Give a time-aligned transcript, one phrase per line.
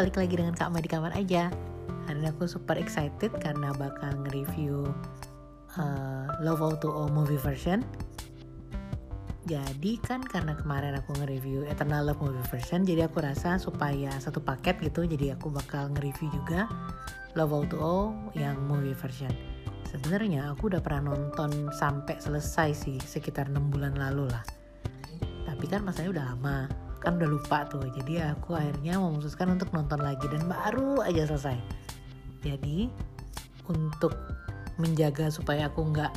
[0.00, 1.52] balik lagi dengan Kak Ma di kamar aja.
[2.08, 4.88] Hari ini aku super excited karena bakal nge-review
[5.76, 7.84] uh, Love Auto movie version.
[9.44, 14.40] Jadi kan karena kemarin aku nge-review Eternal Love movie version Jadi aku rasa supaya satu
[14.44, 16.64] paket gitu Jadi aku bakal nge-review juga
[17.36, 19.28] Love Auto yang movie version.
[19.84, 24.44] Sebenarnya aku udah pernah nonton sampai selesai sih Sekitar 6 bulan lalu lah.
[25.44, 27.82] Tapi kan masanya udah lama kan udah lupa tuh.
[27.88, 31.56] Jadi aku akhirnya memutuskan untuk nonton lagi dan baru aja selesai.
[32.44, 32.92] Jadi
[33.68, 34.16] untuk
[34.80, 36.12] menjaga supaya aku nggak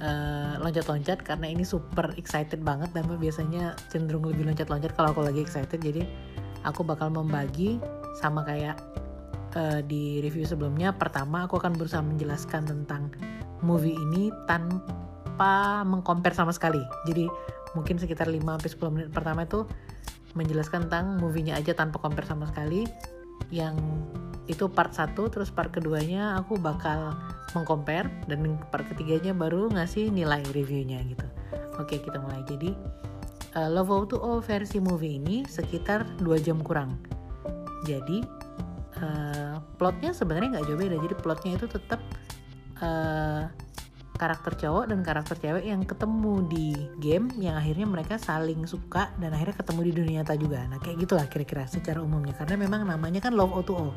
[0.00, 5.40] uh, loncat-loncat karena ini super excited banget dan biasanya cenderung lebih loncat-loncat kalau aku lagi
[5.44, 5.80] excited.
[5.80, 6.04] Jadi
[6.64, 7.80] aku bakal membagi
[8.20, 8.76] sama kayak
[9.56, 10.92] uh, di review sebelumnya.
[10.92, 13.12] Pertama aku akan berusaha menjelaskan tentang
[13.60, 16.80] movie ini tanpa mengcompare sama sekali.
[17.08, 17.28] Jadi
[17.74, 19.66] mungkin sekitar 5-10 menit pertama itu
[20.34, 22.86] menjelaskan tentang movie-nya aja tanpa compare sama sekali.
[23.50, 23.78] Yang
[24.46, 27.14] itu part satu terus part keduanya aku bakal
[27.54, 31.26] mengcompare dan part ketiganya baru ngasih nilai reviewnya gitu.
[31.78, 32.42] Oke kita mulai.
[32.46, 32.74] Jadi
[33.58, 36.98] uh, Love Out to All versi movie ini sekitar 2 jam kurang.
[37.86, 38.22] Jadi
[39.02, 40.96] uh, plotnya sebenarnya nggak jauh beda.
[40.98, 42.00] Jadi plotnya itu tetap
[42.82, 43.46] uh,
[44.20, 46.66] karakter cowok dan karakter cewek yang ketemu di
[47.00, 50.60] game yang akhirnya mereka saling suka dan akhirnya ketemu di dunia nyata juga.
[50.68, 53.96] Nah kayak gitulah kira-kira secara umumnya karena memang namanya kan love O2O,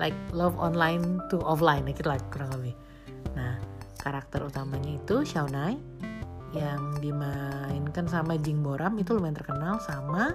[0.00, 2.72] like love online to offline, ya gitu lah kurang lebih.
[3.36, 3.60] Nah
[4.00, 5.76] karakter utamanya itu Xiaonai
[6.56, 10.32] yang dimainkan sama Jing Boram itu lumayan terkenal sama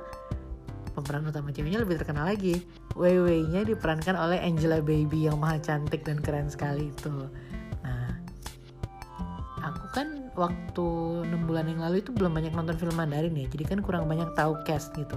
[0.95, 2.61] pemeran utama ceweknya lebih terkenal lagi.
[2.93, 7.27] Wei Wei-nya diperankan oleh Angela Baby yang maha cantik dan keren sekali itu
[10.35, 10.87] waktu
[11.25, 13.47] enam bulan yang lalu itu belum banyak nonton film Mandarin ya.
[13.47, 15.15] Jadi kan kurang banyak tahu cast gitu.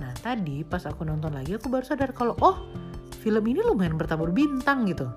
[0.00, 2.64] Nah tadi pas aku nonton lagi aku baru sadar kalau oh
[3.20, 5.08] film ini lumayan bertabur bintang gitu.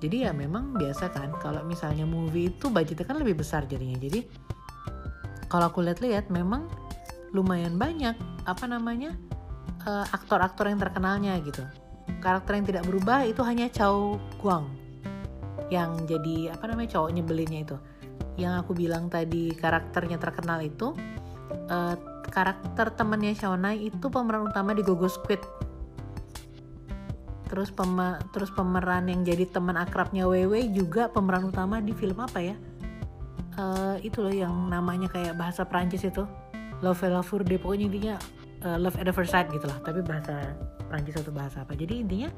[0.00, 3.96] Jadi ya memang biasa kan kalau misalnya movie itu budgetnya kan lebih besar jadinya.
[3.96, 4.20] Jadi
[5.48, 6.66] kalau aku lihat-lihat memang
[7.32, 9.16] lumayan banyak apa namanya
[9.84, 11.64] uh, aktor-aktor yang terkenalnya gitu.
[12.20, 14.84] Karakter yang tidak berubah itu hanya Chow Guang
[15.72, 17.76] yang jadi apa namanya cowok nyebelinnya itu
[18.34, 20.94] yang aku bilang tadi karakternya terkenal itu
[21.70, 21.96] uh,
[22.34, 25.38] karakter temannya Shawnai itu pemeran utama di Gogo Squid.
[27.46, 32.42] Terus pema terus pemeran yang jadi teman akrabnya Wewe juga pemeran utama di film apa
[32.42, 32.56] ya?
[33.54, 36.26] Uh, itu loh yang namanya kayak bahasa Prancis itu.
[36.82, 38.14] Love la Fourde pokoknya intinya
[38.66, 39.78] uh, Love at the First Sight gitu lah.
[39.86, 40.58] Tapi bahasa
[40.90, 41.78] Prancis atau bahasa apa.
[41.78, 42.34] Jadi intinya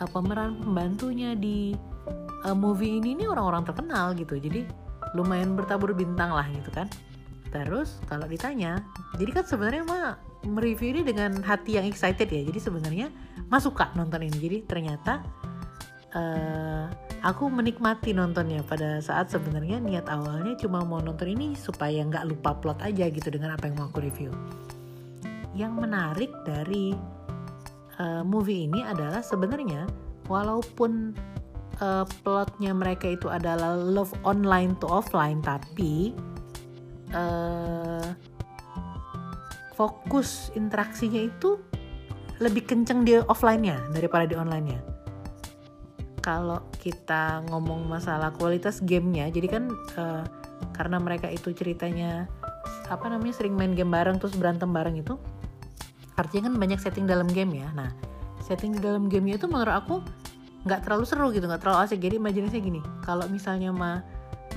[0.00, 1.76] uh, pemeran pembantunya di
[2.48, 4.40] uh, movie ini nih orang-orang terkenal gitu.
[4.40, 4.64] Jadi
[5.14, 6.86] lumayan bertabur bintang lah gitu kan.
[7.50, 8.78] Terus kalau ditanya
[9.18, 10.06] jadi kan sebenarnya mah
[10.46, 12.42] mereview ini dengan hati yang excited ya.
[12.46, 13.06] Jadi sebenarnya
[13.50, 14.38] mah suka nonton ini.
[14.38, 15.20] Jadi ternyata
[16.14, 16.86] uh,
[17.20, 22.56] aku menikmati nontonnya pada saat sebenarnya niat awalnya cuma mau nonton ini supaya nggak lupa
[22.56, 24.30] plot aja gitu dengan apa yang mau aku review.
[25.58, 26.94] Yang menarik dari
[27.98, 29.90] uh, movie ini adalah sebenarnya
[30.30, 31.12] walaupun
[31.80, 36.14] uh, plotnya mereka itu adalah love online to offline tapi
[37.16, 38.04] uh,
[39.74, 41.56] fokus interaksinya itu
[42.40, 44.80] lebih kenceng di offline-nya daripada di online-nya.
[46.20, 49.64] Kalau kita ngomong masalah kualitas gamenya, jadi kan
[49.96, 50.24] uh,
[50.76, 52.28] karena mereka itu ceritanya
[52.92, 55.16] apa namanya sering main game bareng terus berantem bareng itu,
[56.16, 57.68] artinya kan banyak setting dalam game ya.
[57.72, 57.92] Nah,
[58.44, 60.04] setting di dalam gamenya itu menurut aku
[60.64, 61.98] nggak terlalu seru gitu nggak terlalu asik.
[62.00, 64.04] Jadi imajinasinya gini kalau misalnya mah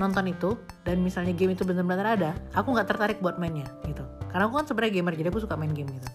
[0.02, 4.02] nonton itu dan misalnya game itu benar-benar ada aku nggak tertarik buat mainnya gitu.
[4.34, 6.08] Karena aku kan sebenarnya gamer jadi aku suka main game gitu.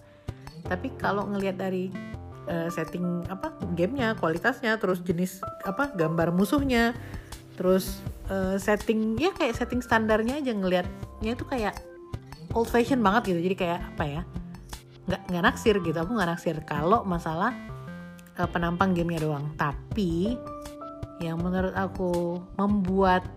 [0.67, 1.88] Tapi kalau ngelihat dari
[2.51, 6.91] uh, setting apa gamenya kualitasnya terus jenis apa gambar musuhnya
[7.56, 11.75] terus uh, setting ya kayak setting standarnya aja ngelihatnya itu kayak
[12.51, 13.39] old fashion banget gitu.
[13.47, 14.21] Jadi kayak apa ya
[15.07, 15.97] nggak nggak naksir gitu.
[15.97, 16.56] Aku nggak naksir.
[16.68, 17.56] Kalau masalah
[18.39, 19.51] uh, penampang gamenya doang.
[19.59, 20.39] Tapi
[21.19, 23.27] yang menurut aku membuat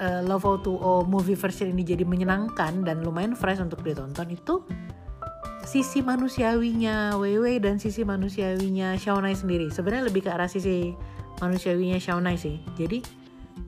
[0.00, 4.64] uh, Love O2O movie version ini jadi menyenangkan dan lumayan fresh untuk ditonton itu
[5.68, 9.68] sisi manusiawinya Wewe dan sisi manusiawinya Shawnai sendiri.
[9.68, 10.96] Sebenarnya lebih ke arah sisi
[11.44, 12.56] manusiawinya Shawnai sih.
[12.80, 13.04] Jadi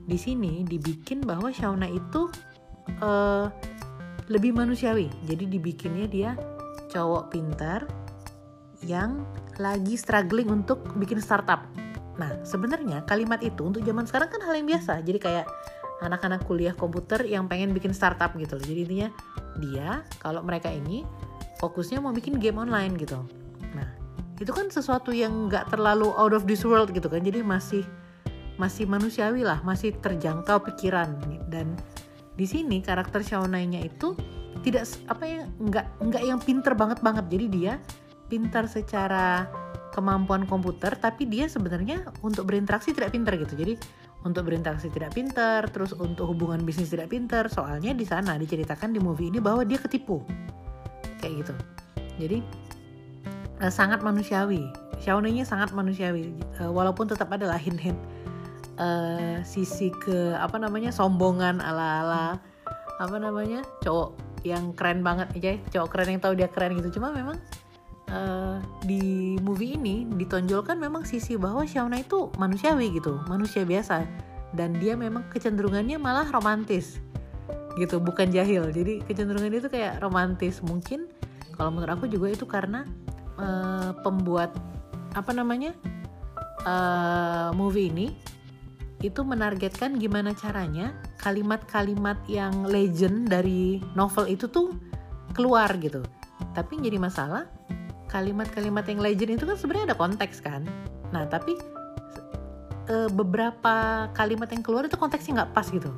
[0.09, 2.25] di sini dibikin bahwa Shauna itu
[3.05, 3.45] uh,
[4.33, 5.13] lebih manusiawi.
[5.29, 6.31] Jadi dibikinnya dia
[6.89, 7.85] cowok pintar
[8.85, 9.25] yang
[9.61, 11.65] lagi struggling untuk bikin startup.
[12.17, 15.01] Nah, sebenarnya kalimat itu untuk zaman sekarang kan hal yang biasa.
[15.05, 15.45] Jadi kayak
[16.01, 18.65] anak-anak kuliah komputer yang pengen bikin startup gitu loh.
[18.65, 19.09] Jadi intinya
[19.61, 21.05] dia kalau mereka ini
[21.61, 23.21] fokusnya mau bikin game online gitu.
[23.77, 24.01] Nah,
[24.41, 27.85] itu kan sesuatu yang nggak terlalu out of this world gitu kan jadi masih
[28.57, 31.13] masih manusiawi lah masih terjangkau pikiran
[31.53, 31.77] dan
[32.33, 34.17] di sini karakter Shaunai-nya itu
[34.65, 37.73] tidak apa ya nggak nggak yang pinter banget banget jadi dia
[38.31, 39.51] pintar secara
[39.91, 43.59] kemampuan komputer tapi dia sebenarnya untuk berinteraksi tidak pinter gitu.
[43.59, 43.75] Jadi
[44.23, 49.03] untuk berinteraksi tidak pinter terus untuk hubungan bisnis tidak pinter soalnya di sana diceritakan di
[49.03, 50.23] movie ini bahwa dia ketipu.
[51.19, 51.53] Kayak gitu.
[52.23, 52.37] Jadi
[53.59, 54.63] uh, sangat manusiawi.
[55.01, 56.31] Shawnee-nya sangat manusiawi.
[56.61, 57.97] Uh, walaupun tetap ada lah hint-hint
[58.79, 62.39] uh, sisi ke apa namanya sombongan ala-ala
[63.01, 64.13] apa namanya cowok
[64.45, 67.01] yang keren banget aja cowok keren yang tahu dia keren gitu.
[67.01, 67.35] Cuma memang
[68.11, 74.03] uh, di movie ini ditonjolkan memang sisi bahwa Shauna itu manusiawi gitu manusia biasa.
[74.51, 76.99] Dan dia memang kecenderungannya malah romantis
[77.79, 78.67] gitu bukan jahil.
[78.69, 80.59] Jadi kecenderungan itu kayak romantis.
[80.59, 81.07] Mungkin
[81.55, 82.83] kalau menurut aku juga itu karena
[83.39, 84.51] uh, pembuat
[85.15, 85.71] apa namanya
[86.67, 88.07] uh, movie ini
[89.01, 94.69] itu menargetkan gimana caranya kalimat-kalimat yang legend dari novel itu tuh
[95.33, 96.05] keluar gitu.
[96.53, 97.49] Tapi jadi masalah
[98.11, 100.67] kalimat-kalimat yang legend itu kan sebenarnya ada konteks kan.
[101.15, 101.55] Nah tapi
[102.91, 105.89] e, beberapa kalimat yang keluar itu konteksnya nggak pas gitu.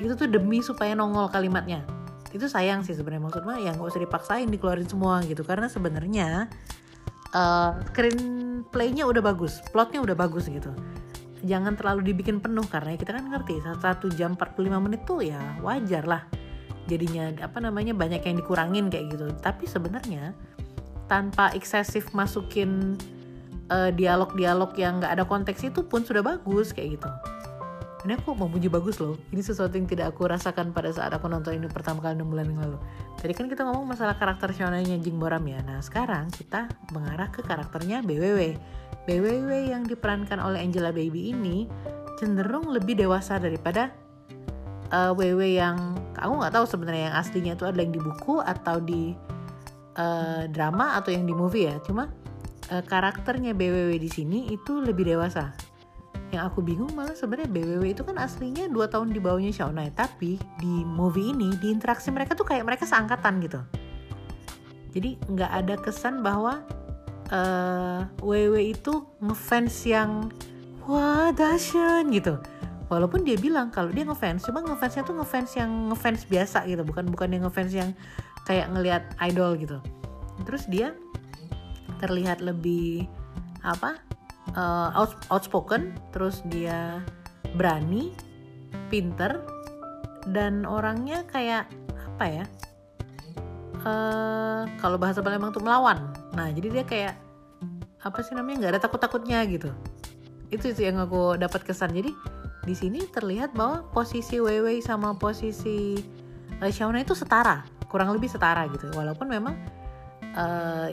[0.00, 1.84] Itu tuh demi supaya nongol kalimatnya.
[2.32, 6.48] Itu sayang sih sebenarnya maksudnya ya nggak usah dipaksain dikeluarin semua gitu karena sebenarnya
[7.36, 10.72] uh, screenplaynya udah bagus, plotnya udah bagus gitu
[11.44, 16.02] jangan terlalu dibikin penuh karena kita kan ngerti satu jam 45 menit tuh ya wajar
[16.08, 16.26] lah
[16.86, 20.34] jadinya apa namanya banyak yang dikurangin kayak gitu tapi sebenarnya
[21.06, 22.98] tanpa eksesif masukin
[23.70, 27.10] eh, dialog-dialog yang nggak ada konteks itu pun sudah bagus kayak gitu.
[28.06, 29.18] Ini aku mau puji bagus loh.
[29.34, 32.46] Ini sesuatu yang tidak aku rasakan pada saat aku nonton ini pertama kali 6 bulan
[32.46, 32.78] yang lalu.
[33.18, 35.58] Tadi kan kita ngomong masalah karakter shonenya Jing Boram ya.
[35.66, 38.54] Nah sekarang kita mengarah ke karakternya BWW
[39.06, 41.70] BWW yang diperankan oleh Angela Baby ini
[42.18, 43.90] cenderung lebih dewasa daripada
[44.90, 48.42] uh, eh, WW yang aku nggak tahu sebenarnya yang aslinya itu adalah yang di buku
[48.42, 49.14] atau di
[49.96, 51.80] uh, drama atau yang di movie ya.
[51.82, 52.12] Cuma
[52.70, 55.56] uh, karakternya BWW di sini itu lebih dewasa.
[56.30, 60.36] Yang aku bingung malah sebenarnya BWW itu kan aslinya dua tahun di bawahnya Shaunai tapi
[60.58, 63.60] di movie ini di interaksi mereka tuh kayak mereka seangkatan gitu.
[64.96, 66.64] Jadi nggak ada kesan bahwa
[67.30, 70.32] uh, eh, WW itu ngefans yang
[70.88, 72.40] wah dahsyat gitu.
[72.86, 76.82] Walaupun dia bilang kalau dia ngefans cuma ngefansnya tuh ngefans yang ngefans biasa gitu.
[76.86, 77.90] Bukan bukan yang ngefans yang
[78.46, 79.82] kayak ngelihat idol gitu.
[80.46, 80.94] Terus dia
[81.98, 83.10] terlihat lebih
[83.66, 83.98] apa
[84.54, 87.02] uh, out, outspoken terus dia
[87.58, 88.14] berani
[88.88, 89.42] pinter
[90.30, 91.66] dan orangnya kayak
[92.14, 92.44] apa ya
[93.82, 96.14] uh, kalau bahasa Palembang tuh melawan.
[96.38, 97.14] Nah jadi dia kayak
[98.06, 99.74] apa sih namanya nggak ada takut takutnya gitu.
[100.54, 101.90] Itu sih yang aku dapat kesan.
[101.90, 102.14] Jadi
[102.66, 105.98] di sini terlihat bahwa posisi Weiwei sama posisi
[106.62, 108.90] Shauna itu setara kurang lebih setara gitu.
[108.94, 109.54] Walaupun memang
[110.34, 110.88] uh,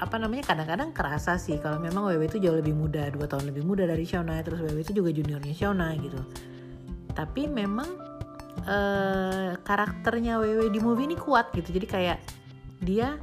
[0.00, 3.68] apa namanya kadang-kadang kerasa sih kalau memang Wewe itu jauh lebih muda dua tahun lebih
[3.68, 6.20] muda dari Shauna terus Wewe itu juga juniornya Shauna gitu.
[7.12, 7.88] Tapi memang
[8.64, 11.76] uh, karakternya Wewe di movie ini kuat gitu.
[11.76, 12.18] Jadi kayak
[12.80, 13.20] dia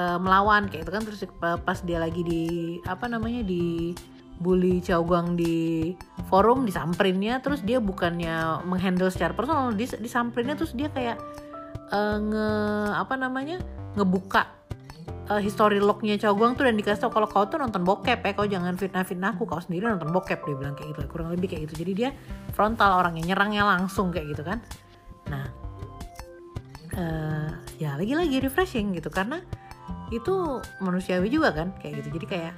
[0.00, 1.02] uh, melawan kayak itu kan.
[1.04, 1.20] Terus
[1.60, 2.42] pas dia lagi di
[2.88, 3.92] apa namanya di
[4.36, 5.92] bully Guang di
[6.28, 11.16] forum disamperinnya terus dia bukannya menghandle secara personal dis, disamperinnya terus dia kayak
[11.92, 12.48] uh, nge
[12.96, 13.58] apa namanya
[13.96, 14.56] ngebuka
[15.30, 18.46] uh, history lognya Guang tuh dan dikasih tau kalau kau tuh nonton bokep ya kau
[18.46, 21.86] jangan fitnah-fitnah aku kau sendiri nonton bokep dia bilang kayak gitu kurang lebih kayak gitu.
[21.86, 22.10] Jadi dia
[22.54, 24.58] frontal orangnya nyerangnya langsung kayak gitu kan.
[25.30, 25.46] Nah
[26.96, 29.42] uh, ya lagi-lagi refreshing gitu karena
[30.14, 32.20] itu manusiawi juga kan kayak gitu.
[32.20, 32.54] Jadi kayak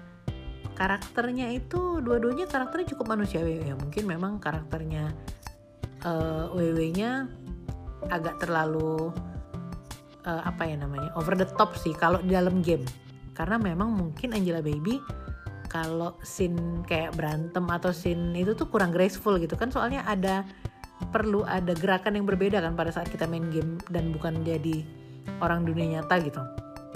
[0.77, 3.67] karakternya itu dua-duanya karakternya cukup manusiawi.
[3.67, 5.11] Ya mungkin memang karakternya
[6.05, 7.27] uh, WW-nya
[8.07, 9.11] agak terlalu
[10.28, 12.85] uh, apa ya namanya over the top sih kalau di dalam game.
[13.35, 14.99] Karena memang mungkin Angela Baby
[15.71, 19.71] kalau scene kayak berantem atau scene itu tuh kurang graceful gitu kan.
[19.71, 20.43] Soalnya ada
[21.14, 24.83] perlu ada gerakan yang berbeda kan pada saat kita main game dan bukan jadi
[25.38, 26.43] orang dunia nyata gitu.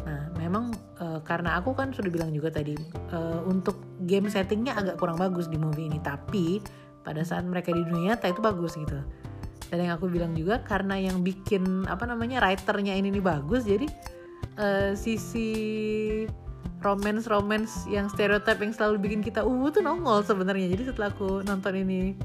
[0.03, 2.75] Nah memang uh, karena aku kan sudah bilang juga tadi
[3.15, 6.03] uh, untuk game settingnya agak kurang bagus di movie ini.
[6.03, 6.59] Tapi
[7.07, 8.99] pada saat mereka di dunia nyata itu bagus gitu
[9.73, 13.89] dan yang aku bilang juga karena yang bikin apa namanya writernya ini nih bagus jadi
[14.61, 15.49] uh, sisi
[16.83, 20.67] romance romance yang stereotip yang selalu bikin kita uh tuh nongol sebenarnya.
[20.75, 22.19] Jadi setelah aku nonton ini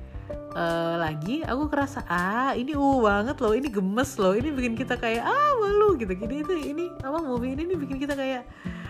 [0.58, 4.98] uh, lagi aku kerasa ah ini uh banget loh ini gemes loh ini bikin kita
[4.98, 6.12] kayak ah malu gitu.
[6.18, 8.44] Gini itu ini apa movie ini, ini bikin kita kayak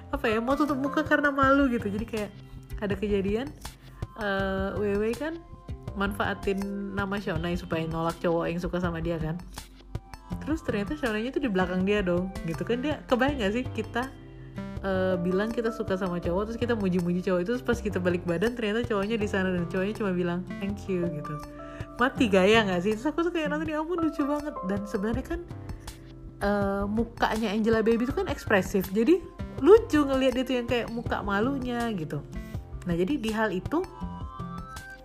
[0.07, 1.91] apa ya mau tutup muka karena malu gitu.
[1.91, 2.31] Jadi kayak
[2.79, 3.51] ada kejadian
[4.23, 5.35] uh, Wewe kan
[5.97, 6.61] manfaatin
[6.93, 9.35] nama Shonai supaya nolak cowok yang suka sama dia kan?
[10.45, 12.79] Terus ternyata Shonai itu di belakang dia dong gitu kan?
[12.79, 14.07] Dia kebayang gak sih kita
[14.85, 18.21] uh, bilang kita suka sama cowok terus kita muji-muji cowok itu terus pas kita balik
[18.23, 21.33] badan ternyata cowoknya di sana dan cowoknya cuma bilang thank you gitu.
[21.97, 22.93] Mati gaya nggak sih?
[22.93, 24.53] Terus aku tuh kayak nonton ya ampun lucu banget.
[24.69, 25.39] Dan sebenarnya kan
[26.45, 29.17] uh, mukanya Angela Baby itu kan ekspresif jadi
[29.57, 32.21] lucu ngelihat dia tuh yang kayak muka malunya gitu.
[32.85, 33.81] Nah jadi di hal itu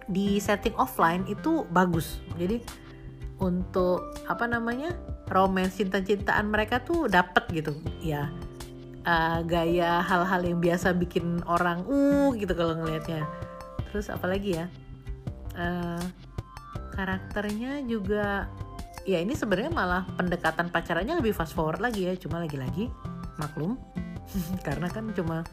[0.09, 2.23] di setting offline itu bagus.
[2.39, 2.63] Jadi
[3.43, 4.95] untuk apa namanya
[5.27, 7.75] romance cinta-cintaan mereka tuh dapet gitu.
[7.99, 8.31] Ya
[9.07, 13.27] uh, gaya hal-hal yang biasa bikin orang uh gitu kalau ngelihatnya
[13.91, 14.67] terus apalagi ya?
[15.53, 16.01] Uh,
[16.97, 18.49] karakternya juga
[19.05, 22.15] ya ini sebenarnya malah pendekatan pacarannya lebih fast forward lagi ya.
[22.17, 22.89] Cuma lagi-lagi
[23.37, 23.77] maklum.
[24.67, 25.45] Karena kan cuma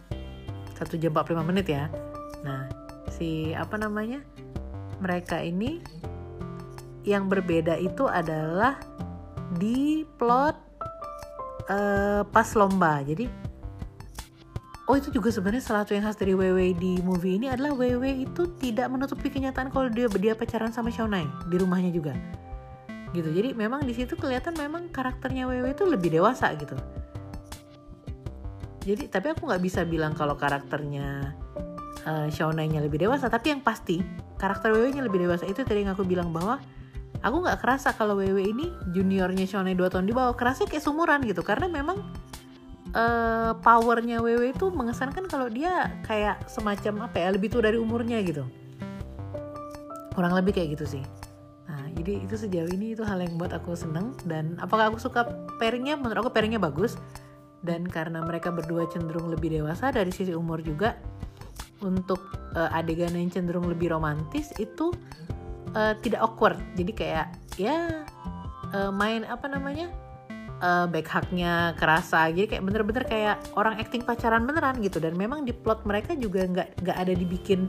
[0.79, 1.91] satu jam 45 menit ya.
[2.48, 2.78] Nah
[3.19, 4.23] si apa namanya
[5.03, 5.83] mereka ini
[7.03, 8.79] yang berbeda itu adalah
[9.59, 10.55] di plot
[11.67, 13.03] uh, pas lomba.
[13.03, 13.27] Jadi
[14.89, 18.25] oh itu juga sebenarnya salah satu yang khas dari WW di movie ini adalah WW
[18.25, 22.15] itu tidak menutupi kenyataan kalau dia dia pacaran sama Shonai di rumahnya juga.
[23.13, 23.29] Gitu.
[23.29, 26.77] Jadi memang di situ kelihatan memang karakternya WW itu lebih dewasa gitu.
[28.85, 31.38] Jadi tapi aku nggak bisa bilang kalau karakternya
[32.08, 34.00] uh, Shonai-nya lebih dewasa tapi yang pasti
[34.39, 35.44] karakter WW-nya lebih dewasa.
[35.44, 36.62] Itu tadi yang aku bilang bahwa
[37.20, 41.20] aku nggak kerasa kalau WW ini juniornya Shonai 2 tahun di bawah kerasa kayak sumuran
[41.27, 41.44] gitu.
[41.44, 42.00] Karena memang
[42.96, 48.24] uh, powernya WW itu mengesankan kalau dia kayak semacam apa ya lebih tua dari umurnya
[48.24, 48.48] gitu.
[50.15, 51.03] Kurang lebih kayak gitu sih.
[51.68, 54.15] Nah jadi itu sejauh ini itu hal yang buat aku seneng.
[54.24, 55.27] Dan apakah aku suka
[55.60, 56.00] pairingnya?
[56.00, 56.96] Menurut aku pairingnya bagus.
[57.60, 60.96] Dan karena mereka berdua cenderung lebih dewasa dari sisi umur juga
[61.79, 62.19] untuk
[62.55, 64.91] uh, adegan yang cenderung lebih romantis itu
[65.75, 66.59] uh, tidak awkward.
[66.75, 68.05] Jadi kayak ya
[68.75, 69.91] uh, main apa namanya
[70.63, 72.29] uh, back hugnya kerasa.
[72.31, 75.00] Jadi kayak bener-bener kayak orang acting pacaran beneran gitu.
[75.00, 77.67] Dan memang di plot mereka juga nggak nggak ada dibikin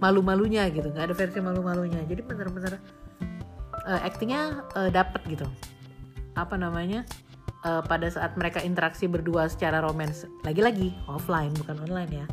[0.00, 0.88] malu-malunya gitu.
[0.92, 2.00] Nggak ada versi malu-malunya.
[2.08, 2.80] Jadi bener-bener
[3.84, 5.46] uh, actingnya uh, dapet gitu.
[6.38, 7.04] Apa namanya
[7.64, 12.26] uh, pada saat mereka interaksi berdua secara romans lagi-lagi offline bukan online ya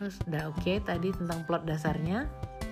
[0.00, 2.24] terus udah oke okay, tadi tentang plot dasarnya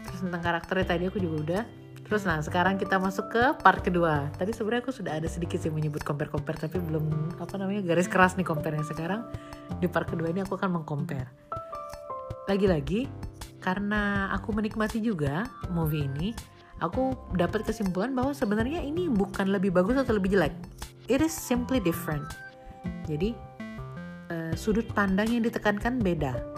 [0.08, 1.62] terus tentang karakternya tadi aku juga udah
[2.08, 4.32] Terus nah sekarang kita masuk ke part kedua.
[4.40, 8.32] Tadi sebenarnya aku sudah ada sedikit sih menyebut compare-compare tapi belum apa namanya garis keras
[8.40, 9.28] nih compare Sekarang
[9.76, 11.28] di part kedua ini aku akan mengcompare.
[12.48, 13.04] Lagi-lagi
[13.60, 16.32] karena aku menikmati juga movie ini,
[16.80, 20.56] aku dapat kesimpulan bahwa sebenarnya ini bukan lebih bagus atau lebih jelek.
[21.12, 22.24] It is simply different.
[23.04, 23.36] Jadi
[24.32, 26.56] uh, sudut pandang yang ditekankan beda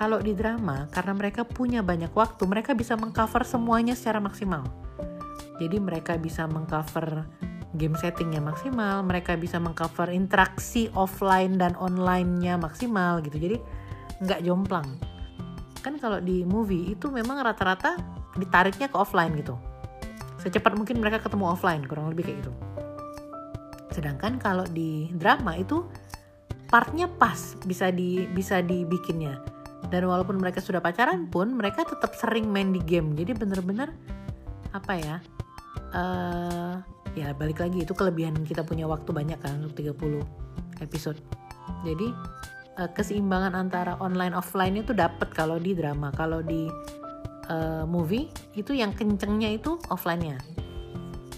[0.00, 4.64] kalau di drama, karena mereka punya banyak waktu, mereka bisa mengcover semuanya secara maksimal.
[5.60, 7.28] Jadi mereka bisa mengcover
[7.76, 13.36] game settingnya maksimal, mereka bisa mengcover interaksi offline dan online-nya maksimal gitu.
[13.36, 13.60] Jadi
[14.24, 14.88] nggak jomplang.
[15.84, 18.00] Kan kalau di movie itu memang rata-rata
[18.40, 19.60] ditariknya ke offline gitu.
[20.40, 22.52] Secepat mungkin mereka ketemu offline, kurang lebih kayak gitu.
[23.92, 25.84] Sedangkan kalau di drama itu
[26.72, 32.52] partnya pas bisa di bisa dibikinnya dan walaupun mereka sudah pacaran pun mereka tetap sering
[32.52, 33.16] main di game.
[33.16, 33.90] Jadi bener-bener
[34.70, 35.16] apa ya
[35.96, 36.78] uh,
[37.18, 41.18] ya balik lagi itu kelebihan kita punya waktu banyak kan untuk 30 episode.
[41.82, 42.12] Jadi
[42.78, 46.14] uh, keseimbangan antara online offline itu dapat kalau di drama.
[46.14, 46.70] Kalau di
[47.50, 50.38] uh, movie itu yang kencengnya itu offline-nya.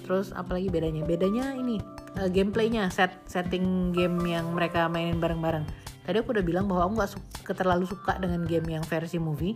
[0.05, 1.03] Terus apalagi bedanya?
[1.07, 1.81] Bedanya ini
[2.21, 6.93] uh, gameplaynya set setting game yang mereka mainin bareng-bareng tadi aku udah bilang bahwa aku
[6.99, 9.55] nggak suka terlalu suka dengan game yang versi movie.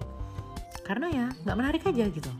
[0.86, 2.30] Karena ya nggak menarik aja gitu.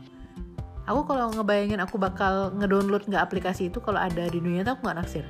[0.87, 4.97] Aku kalau ngebayangin aku bakal ngedownload nggak aplikasi itu kalau ada di dunia aku nggak
[5.03, 5.25] naksir.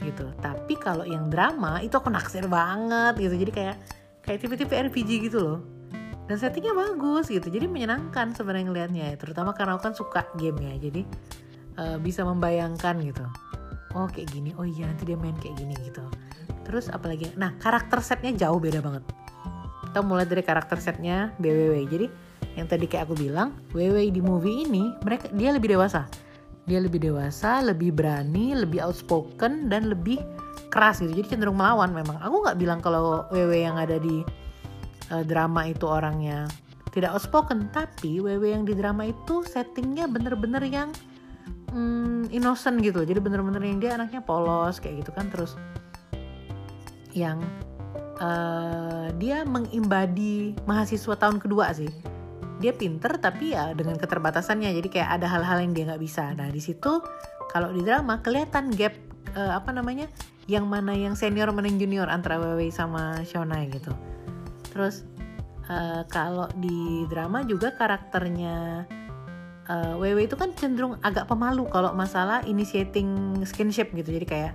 [0.00, 0.24] Gitu.
[0.40, 3.36] Tapi kalau yang drama itu aku naksir banget gitu.
[3.36, 3.76] Jadi kayak
[4.24, 5.58] kayak tipe-tipe RPG gitu loh.
[6.26, 7.52] Dan settingnya bagus gitu.
[7.52, 9.16] Jadi menyenangkan sebenarnya ngelihatnya ya.
[9.20, 11.02] Terutama karena aku kan suka game ya jadi
[11.76, 13.28] uh, bisa membayangkan gitu.
[13.92, 14.56] Oh kayak gini.
[14.56, 16.02] Oh iya nanti dia main kayak gini gitu
[16.66, 17.30] terus apalagi?
[17.38, 19.06] Nah karakter setnya jauh beda banget.
[19.86, 22.06] Kita mulai dari karakter setnya BWW jadi
[22.56, 26.08] yang tadi kayak aku bilang WW di movie ini mereka dia lebih dewasa.
[26.66, 30.18] Dia lebih dewasa lebih berani lebih outspoken dan lebih
[30.72, 31.12] keras gitu.
[31.12, 32.18] Jadi cenderung melawan memang.
[32.20, 34.24] Aku nggak bilang kalau WW yang ada di
[35.12, 36.48] uh, drama itu orangnya
[36.90, 37.68] tidak outspoken.
[37.70, 40.90] Tapi WW yang di drama itu settingnya bener-bener yang
[41.70, 45.28] mm, innocent gitu jadi bener-bener yang dia anaknya polos kayak gitu kan.
[45.28, 45.54] Terus
[47.16, 47.40] yang
[48.20, 51.88] uh, dia mengimbadi mahasiswa tahun kedua sih.
[52.60, 54.72] Dia pinter tapi ya dengan keterbatasannya.
[54.76, 56.32] Jadi kayak ada hal-hal yang dia nggak bisa.
[56.36, 57.00] Nah di situ
[57.52, 58.92] kalau di drama kelihatan gap
[59.36, 60.08] uh, apa namanya
[60.46, 63.92] yang mana yang senior mana yang junior antara Wewe sama Shona gitu.
[64.70, 65.04] Terus
[65.68, 68.86] uh, kalau di drama juga karakternya
[69.68, 74.08] uh, Wewe itu kan cenderung agak pemalu kalau masalah initiating skinship gitu.
[74.14, 74.52] Jadi kayak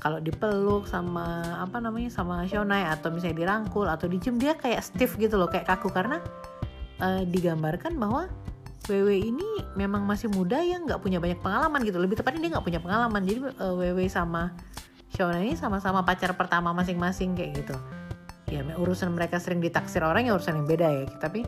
[0.00, 5.20] kalau dipeluk sama apa namanya sama Shonai atau misalnya dirangkul atau dicium dia kayak stiff
[5.20, 5.92] gitu loh kayak kaku.
[5.92, 6.24] Karena
[7.04, 8.32] uh, digambarkan bahwa
[8.88, 9.44] WW ini
[9.76, 12.00] memang masih muda yang nggak punya banyak pengalaman gitu.
[12.00, 13.20] Lebih tepatnya dia nggak punya pengalaman.
[13.28, 14.56] Jadi uh, eh, WW sama
[15.12, 17.76] Shonai ini sama-sama pacar pertama masing-masing kayak gitu.
[18.48, 21.04] Ya urusan mereka sering ditaksir orang ya urusan yang beda ya.
[21.20, 21.44] Tapi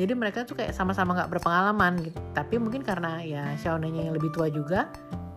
[0.00, 2.16] jadi mereka tuh kayak sama-sama nggak berpengalaman gitu.
[2.32, 4.88] Tapi mungkin karena ya Shonai yang lebih tua juga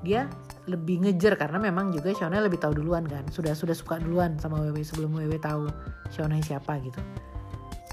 [0.07, 0.31] dia
[0.69, 3.25] lebih ngejer karena memang juga Shona lebih tahu duluan kan.
[3.33, 5.65] Sudah sudah suka duluan sama Wewe sebelum Wewe tahu
[6.13, 7.01] Shona siapa gitu.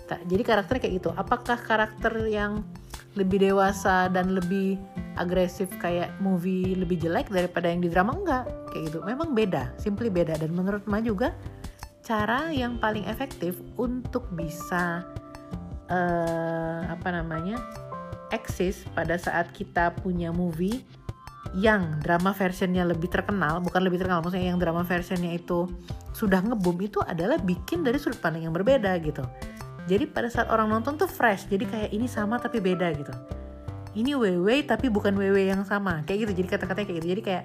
[0.07, 1.11] Jadi karakternya kayak gitu.
[1.19, 2.63] Apakah karakter yang
[3.19, 4.79] lebih dewasa dan lebih
[5.17, 8.15] agresif kayak movie lebih jelek daripada yang di drama?
[8.15, 8.45] Enggak.
[8.71, 8.99] Kayak gitu.
[9.03, 9.75] Memang beda.
[9.83, 10.39] Simply beda.
[10.39, 11.35] Dan menurut Ma juga
[12.07, 15.03] cara yang paling efektif untuk bisa
[15.91, 17.59] uh, apa namanya
[18.31, 20.87] eksis pada saat kita punya movie
[21.57, 25.65] yang drama versionnya lebih terkenal bukan lebih terkenal maksudnya yang drama versionnya itu
[26.13, 29.25] sudah ngebum itu adalah bikin dari sudut pandang yang berbeda gitu.
[29.89, 33.09] Jadi pada saat orang nonton tuh fresh jadi kayak ini sama tapi beda gitu.
[33.97, 37.09] Ini WW tapi bukan WW yang sama kayak gitu jadi kata-katanya kayak gitu.
[37.17, 37.45] Jadi kayak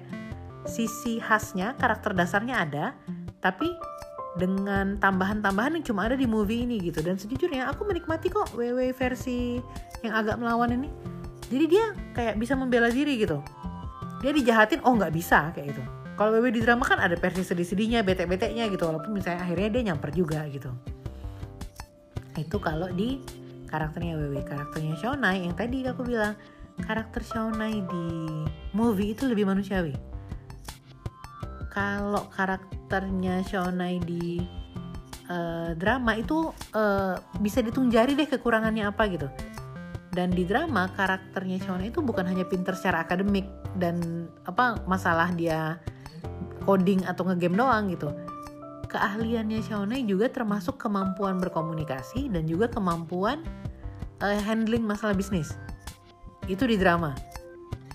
[0.68, 2.84] sisi khasnya karakter dasarnya ada
[3.40, 3.72] tapi
[4.36, 7.00] dengan tambahan-tambahan yang cuma ada di movie ini gitu.
[7.00, 9.56] Dan sejujurnya aku menikmati kok WW versi
[10.04, 10.92] yang agak melawan ini.
[11.48, 13.40] Jadi dia kayak bisa membela diri gitu
[14.22, 15.82] dia dijahatin oh nggak bisa kayak gitu.
[16.14, 20.14] Kalau WW di drama kan ada versi sedih-sedihnya bete-betenya gitu walaupun misalnya akhirnya dia nyamper
[20.14, 20.70] juga gitu.
[22.38, 23.18] Itu kalau di
[23.66, 26.38] karakternya WW karakternya Shonai yang tadi aku bilang
[26.86, 28.06] karakter Shonai di
[28.70, 29.98] movie itu lebih manusiawi.
[31.74, 34.38] Kalau karakternya Shonai di
[35.26, 39.26] uh, drama itu uh, bisa ditung jari deh kekurangannya apa gitu
[40.12, 43.48] dan di drama karakternya Shona itu bukan hanya pinter secara akademik
[43.80, 45.80] dan apa masalah dia
[46.68, 48.12] coding atau ngegame doang gitu.
[48.92, 53.40] Keahliannya Shona juga termasuk kemampuan berkomunikasi dan juga kemampuan
[54.20, 55.56] uh, handling masalah bisnis.
[56.44, 57.16] Itu di drama.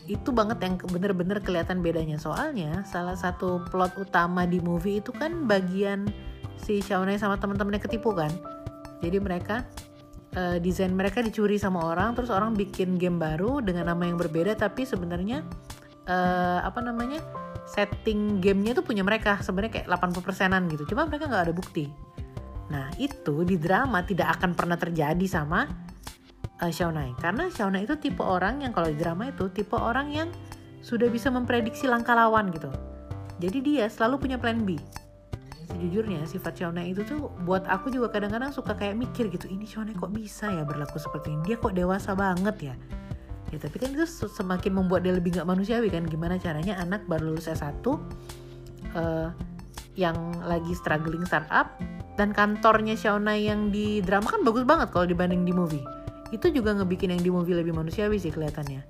[0.09, 2.17] Itu banget yang bener-bener kelihatan bedanya.
[2.17, 6.09] Soalnya salah satu plot utama di movie itu kan bagian
[6.57, 8.33] si Shawnee sama teman-temannya ketipu kan.
[9.05, 9.69] Jadi mereka
[10.35, 14.57] uh, desain mereka dicuri sama orang terus orang bikin game baru dengan nama yang berbeda
[14.57, 15.45] tapi sebenarnya
[16.09, 17.21] uh, apa namanya
[17.67, 20.87] setting gamenya itu punya mereka sebenarnya kayak 80 persenan gitu.
[20.95, 21.85] Cuma mereka nggak ada bukti.
[22.71, 25.67] Nah itu di drama tidak akan pernah terjadi sama
[26.63, 30.29] uh, Shaunai karena Shaunai itu tipe orang yang kalau di drama itu tipe orang yang
[30.79, 32.71] sudah bisa memprediksi langkah lawan gitu.
[33.37, 34.79] Jadi dia selalu punya plan B
[35.67, 39.91] sejujurnya sifat Shauna itu tuh buat aku juga kadang-kadang suka kayak mikir gitu ini Shauna
[39.91, 41.53] kok bisa ya berlaku seperti ini?
[41.53, 42.75] Dia kok dewasa banget ya?
[43.51, 46.07] Ya tapi kan itu semakin membuat dia lebih nggak manusiawi kan?
[46.07, 47.95] Gimana caranya anak baru lulus S1 uh,
[48.95, 49.29] eh,
[49.99, 51.75] yang lagi struggling startup
[52.15, 55.83] dan kantornya Shauna yang di drama kan bagus banget kalau dibanding di movie.
[56.31, 58.83] Itu juga ngebikin yang di movie lebih manusiawi sih kelihatannya.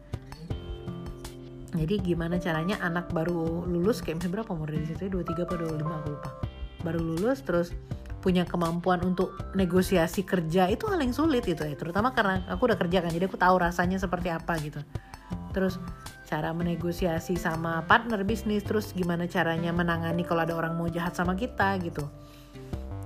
[1.77, 5.09] Jadi gimana caranya anak baru lulus kayak misalnya berapa umur dari situ ya?
[5.13, 6.46] dua tiga atau dua lima aku lupa
[6.81, 7.73] baru lulus terus
[8.17, 11.77] punya kemampuan untuk negosiasi kerja itu hal yang sulit itu ya.
[11.77, 14.81] Terutama karena aku udah kerja kan jadi aku tahu rasanya seperti apa gitu.
[15.55, 15.79] Terus
[16.27, 21.39] cara menegosiasi sama partner bisnis terus gimana caranya menangani kalau ada orang mau jahat sama
[21.39, 22.03] kita gitu.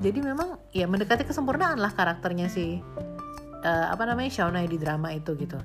[0.02, 2.82] Jadi memang ya mendekati kesempurnaan lah karakternya si
[3.62, 5.62] uh, apa namanya Shauna di drama itu gitu.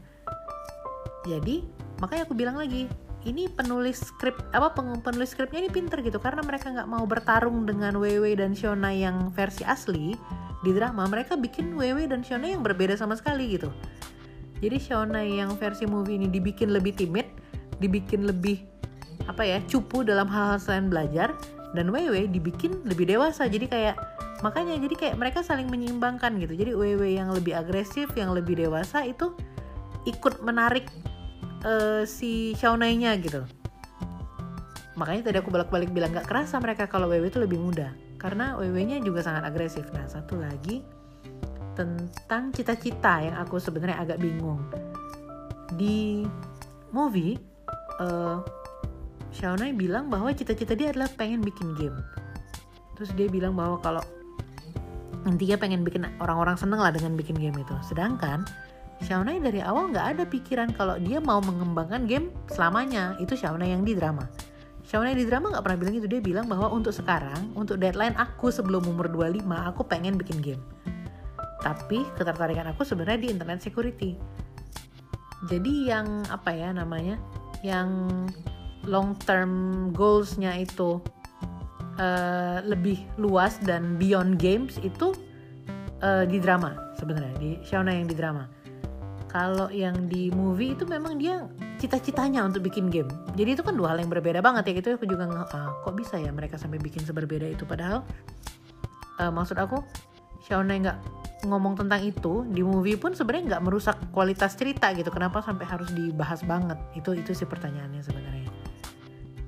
[1.24, 1.64] Jadi
[1.96, 2.92] makanya aku bilang lagi
[3.26, 6.22] ini penulis skrip apa penulis skripnya ini pinter gitu.
[6.22, 10.14] Karena mereka nggak mau bertarung dengan Wewe dan Shona yang versi asli
[10.62, 13.68] di drama mereka bikin Wewe dan Shona yang berbeda sama sekali gitu.
[14.62, 17.26] Jadi Shona yang versi movie ini dibikin lebih timid
[17.82, 18.64] dibikin lebih
[19.26, 21.34] apa ya cupu dalam hal-hal selain belajar
[21.74, 23.50] dan Wewe dibikin lebih dewasa.
[23.50, 23.98] Jadi kayak
[24.40, 26.54] makanya jadi kayak mereka saling menyeimbangkan gitu.
[26.54, 29.34] Jadi Wewe yang lebih agresif yang lebih dewasa itu
[30.06, 30.86] ikut menarik
[31.62, 33.46] uh, si Shaunai-nya gitu.
[34.96, 39.04] Makanya tadi aku balik-balik bilang gak kerasa mereka kalau WW itu lebih muda karena WW-nya
[39.04, 39.84] juga sangat agresif.
[39.92, 40.80] Nah satu lagi
[41.76, 44.64] tentang cita-cita yang aku sebenarnya agak bingung.
[45.76, 46.24] Di
[46.90, 47.36] movie
[48.00, 48.40] uh,
[49.36, 52.00] Shaunai bilang bahwa cita-cita dia adalah pengen bikin game.
[52.96, 54.00] Terus dia bilang bahwa kalau
[55.28, 57.76] intinya pengen bikin orang-orang seneng lah dengan bikin game itu.
[57.84, 58.48] Sedangkan
[59.04, 63.12] Shawnai dari awal nggak ada pikiran kalau dia mau mengembangkan game selamanya.
[63.20, 64.24] Itu Shawnai yang di drama.
[64.88, 68.48] Shawnai di drama nggak pernah bilang itu dia bilang bahwa untuk sekarang untuk deadline aku
[68.48, 70.62] sebelum umur 25 aku pengen bikin game.
[71.60, 74.16] Tapi ketertarikan aku sebenarnya di internet security.
[75.50, 77.20] Jadi yang apa ya namanya
[77.60, 78.24] yang
[78.88, 79.52] long term
[79.92, 81.04] goalsnya itu
[82.00, 85.12] uh, lebih luas dan beyond games itu
[86.00, 87.34] uh, di drama sebenarnya.
[87.36, 88.55] Di Shauna yang di drama
[89.36, 91.44] kalau yang di movie itu memang dia
[91.76, 93.12] cita-citanya untuk bikin game.
[93.36, 94.96] Jadi itu kan dua hal yang berbeda banget ya gitu.
[94.96, 97.68] Aku juga nggak ah, kok bisa ya mereka sampai bikin seberbeda itu?
[97.68, 98.00] Padahal
[99.20, 99.84] uh, maksud aku
[100.48, 100.98] Shauna nggak
[101.44, 105.12] ngomong tentang itu di movie pun sebenarnya nggak merusak kualitas cerita gitu.
[105.12, 106.80] Kenapa sampai harus dibahas banget?
[106.96, 108.48] Itu itu sih pertanyaannya sebenarnya.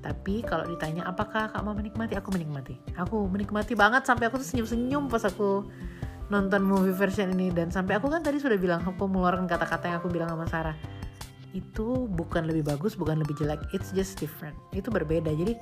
[0.05, 2.77] Tapi kalau ditanya apakah kak mau menikmati, aku menikmati.
[2.93, 5.65] Aku menikmati banget sampai aku tuh senyum-senyum pas aku
[6.29, 7.53] nonton movie version ini.
[7.53, 10.77] Dan sampai aku kan tadi sudah bilang aku mengeluarkan kata-kata yang aku bilang sama Sarah.
[11.53, 13.61] Itu bukan lebih bagus bukan lebih jelek.
[13.77, 14.57] It's just different.
[14.73, 15.33] Itu berbeda.
[15.33, 15.57] Jadi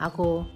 [0.00, 0.46] aku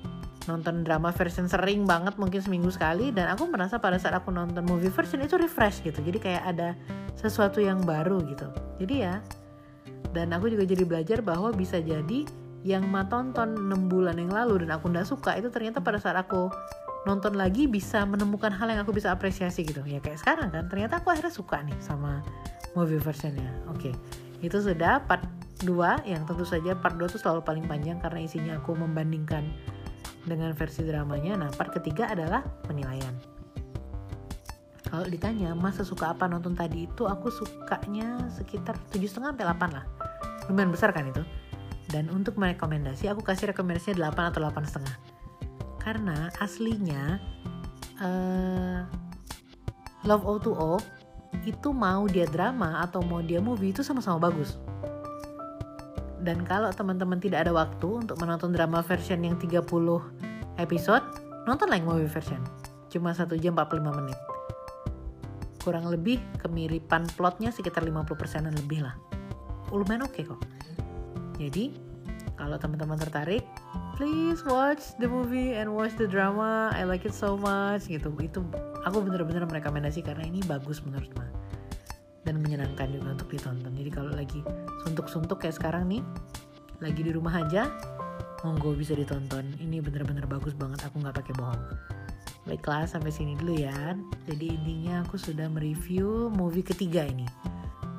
[0.46, 3.10] nonton drama version sering banget mungkin seminggu sekali.
[3.10, 5.98] Dan aku merasa pada saat aku nonton movie version itu refresh gitu.
[6.00, 6.72] Jadi kayak ada
[7.16, 8.48] sesuatu yang baru gitu.
[8.80, 9.20] Jadi ya
[10.16, 12.24] dan aku juga jadi belajar bahwa bisa jadi
[12.64, 16.16] yang ma tonton 6 bulan yang lalu dan aku nggak suka itu ternyata pada saat
[16.16, 16.48] aku
[17.06, 19.80] nonton lagi bisa menemukan hal yang aku bisa apresiasi gitu.
[19.86, 22.20] Ya kayak sekarang kan ternyata aku akhirnya suka nih sama
[22.74, 23.46] movie versionnya.
[23.70, 23.94] Oke okay.
[24.42, 25.22] itu sudah part
[25.62, 29.46] 2 yang tentu saja part 2 itu selalu paling panjang karena isinya aku membandingkan
[30.26, 31.38] dengan versi dramanya.
[31.38, 33.14] Nah part ketiga adalah penilaian.
[34.86, 39.76] Kalau ditanya masa suka apa nonton tadi itu aku sukanya sekitar tujuh setengah sampai 8
[39.78, 39.84] lah.
[40.50, 41.22] Lumayan besar kan itu.
[41.86, 44.96] Dan untuk merekomendasi, aku kasih rekomendasinya 8 atau 8 setengah.
[45.86, 47.22] Karena aslinya
[48.02, 48.82] uh,
[50.02, 50.82] Love O2O
[51.46, 54.58] itu mau dia drama atau mau dia movie itu sama-sama bagus.
[56.26, 59.62] Dan kalau teman-teman tidak ada waktu untuk menonton drama version yang 30
[60.58, 61.06] episode,
[61.46, 62.42] nonton yang movie version.
[62.90, 64.18] Cuma 1 jam 45 menit.
[65.62, 68.98] Kurang lebih kemiripan plotnya sekitar 50%an lebih lah.
[69.70, 70.42] Lumayan oke okay kok.
[71.38, 71.74] Jadi,
[72.34, 73.46] kalau teman-teman tertarik,
[73.96, 76.68] please watch the movie and watch the drama.
[76.76, 78.12] I like it so much gitu.
[78.20, 78.44] Itu
[78.84, 81.24] aku bener-bener merekomendasi karena ini bagus menurut Ma.
[82.28, 83.72] Dan menyenangkan juga untuk ditonton.
[83.72, 84.44] Jadi kalau lagi
[84.84, 86.04] suntuk-suntuk kayak sekarang nih,
[86.84, 87.72] lagi di rumah aja,
[88.44, 89.56] monggo bisa ditonton.
[89.56, 90.84] Ini bener-bener bagus banget.
[90.84, 91.62] Aku nggak pakai bohong.
[92.44, 93.96] Baiklah sampai sini dulu ya.
[94.28, 97.26] Jadi intinya aku sudah mereview movie ketiga ini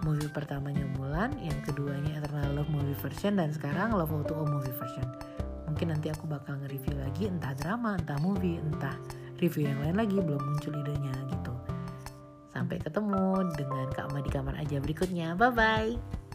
[0.08, 4.48] movie pertamanya Mulan, yang keduanya Eternal Love movie version, dan sekarang Love How to O
[4.48, 5.04] movie version.
[5.78, 8.98] Mungkin nanti aku bakal nge-review lagi entah drama, entah movie, entah
[9.38, 11.54] review yang lain lagi, belum muncul idenya gitu.
[12.50, 15.38] Sampai ketemu dengan Kak Ma di kamar aja berikutnya.
[15.38, 16.27] Bye-bye!